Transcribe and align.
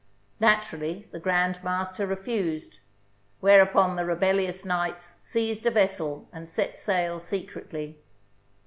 Naturally, 0.39 1.07
the 1.11 1.19
Grand 1.19 1.63
Master 1.63 2.07
refused; 2.07 2.79
whereupon 3.39 3.95
the 3.95 4.03
rebellious 4.03 4.65
knights 4.65 5.15
seized 5.19 5.67
a 5.67 5.69
vessel 5.69 6.27
and 6.33 6.49
set 6.49 6.75
sail 6.75 7.19
secretly. 7.19 7.99